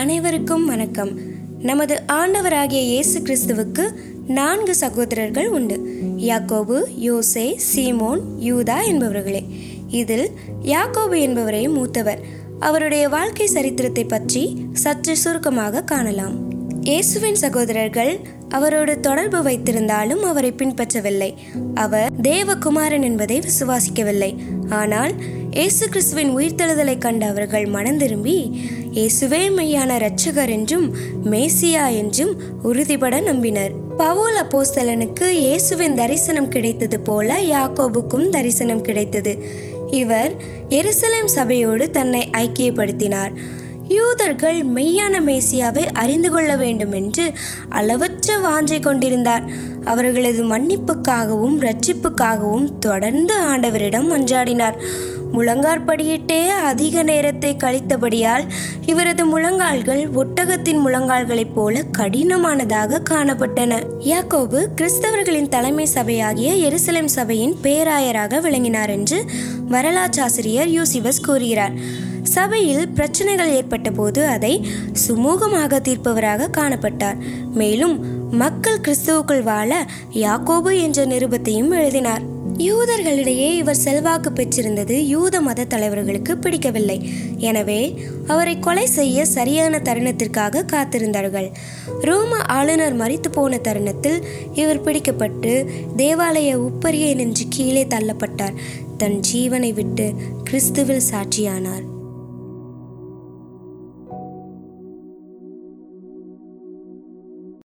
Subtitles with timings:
[0.00, 1.10] அனைவருக்கும் வணக்கம்.
[1.68, 3.84] நமது ஆண்டவராகிய இயேசு கிறிஸ்துவுக்கு
[4.38, 5.76] நான்கு சகோதரர்கள் உண்டு.
[6.30, 9.42] யாக்கோபு யோசே சீமோன் யூதா என்பவர்களே.
[10.00, 10.26] இதில்
[10.72, 12.22] யாக்கோபு என்பவரே மூத்தவர்.
[12.68, 14.42] அவருடைய வாழ்க்கை சரித்திரத்தை பற்றி
[14.84, 16.34] சற்று சுருக்கமாக காணலாம்.
[16.90, 18.12] இயேசுவின் சகோதரர்கள்
[18.56, 21.30] அவரோடு தொடர்பு வைத்திருந்தாலும் அவரை பின்பற்றவில்லை.
[21.84, 24.32] அவர் தேவகுமாரன் என்பதை விசுவாசிக்கவில்லை.
[24.82, 25.14] ஆனால்
[25.58, 28.38] இயேசு கிறிஸ்துவின் உயிர்த்தெழுதலை கண்ட அவர்கள் மனம் திரும்பி
[28.94, 30.94] இயேசுவே மெய்யான இரட்சகர் என்றும்
[31.30, 32.32] மேசியா என்றும்
[32.62, 33.72] உறுதிபட நம்பினர்.
[33.96, 39.32] பவுல் அப்போஸ்தலனுக்கு இயேசுவின் தரிசனம் கிடைத்தது போல யாக்கோபுக்கும் தரிசனம் கிடைத்தது.
[39.90, 40.32] இவர்
[40.68, 43.34] எருசலேம் சபையோடு தன்னை ஐக்கியப்படுத்தினார்.
[43.88, 47.32] யூதர்கள் மெய்யான மேசியாவை அறிந்து கொள்ள வேண்டும் என்று
[47.68, 49.44] அளவற்ற வாஞ்சை கொண்டிருந்தார்.
[49.84, 54.78] அவர்களது மன்னிப்புக்காகவும் ரட்சிப்புக்காகவும் தொடர்ந்து ஆண்டவரிடம் மன்றாடினார்.
[55.34, 58.44] முழங்காற்படியிட்டே அதிக நேரத்தை கழித்தபடியால்
[58.86, 63.82] இவரது முழங்கால்கள் ஒட்டகத்தின் முழங்கால்களைப் போல கடினமானதாக காணப்பட்டன.
[63.98, 69.24] யாக்கோபு கிறிஸ்தவர்களின் தலைமை சபையாகிய எருசலேம் சபையின் பேராயராக விளங்கினார் என்று
[69.68, 71.72] வரலாற்றாசிரியர் யூசிபஸ் கூறுகிறார்.
[72.22, 74.66] சபையில் பிரச்சனைகள் ஏற்பட்ட போது அதை
[75.08, 77.16] சுமூகமாக தீர்ப்பவராக காணப்பட்டார்.
[77.54, 77.96] மேலும்
[78.30, 82.32] மக்கள் கிறிஸ்துவுக்குள் வாழ யாக்கோபு என்ற நிருபத்தையும் எழுதினார்.
[82.58, 87.10] யூதர்களிடையே இவர் செல்வாக்கு பெற்றிருந்தது யூத மத தலைவர்களுக்கு பிடிக்கவில்லை.
[87.38, 91.50] எனவே அவரை கொலை செய்ய சரியான தருணத்திற்காக காத்திருந்தார்கள்.
[92.00, 98.54] ரோம ஆளுநர் மறித்து போன தருணத்தில் இவர் பிடிக்கப்பட்டு தேவாலய உப்பரியை நின்று கீழே தள்ளப்பட்டார்.
[98.96, 100.12] தன் ஜீவனை விட்டு
[100.50, 101.92] கிறிஸ்துவில் சாட்சியானார்.